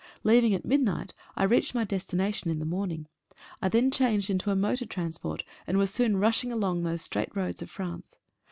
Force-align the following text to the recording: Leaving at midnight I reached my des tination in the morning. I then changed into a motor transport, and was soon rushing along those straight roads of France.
Leaving 0.23 0.51
at 0.55 0.65
midnight 0.65 1.13
I 1.35 1.43
reached 1.43 1.75
my 1.75 1.83
des 1.83 1.97
tination 1.99 2.47
in 2.47 2.57
the 2.57 2.65
morning. 2.65 3.05
I 3.61 3.69
then 3.69 3.91
changed 3.91 4.31
into 4.31 4.49
a 4.49 4.55
motor 4.55 4.87
transport, 4.87 5.43
and 5.67 5.77
was 5.77 5.91
soon 5.91 6.17
rushing 6.17 6.51
along 6.51 6.81
those 6.81 7.03
straight 7.03 7.35
roads 7.35 7.61
of 7.61 7.69
France. 7.69 8.15